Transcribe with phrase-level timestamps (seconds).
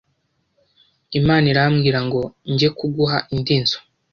[1.19, 3.79] Imana irambwira ngo njye kuguha indi nzu